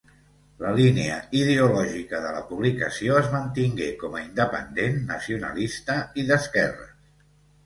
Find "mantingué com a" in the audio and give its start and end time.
3.35-4.23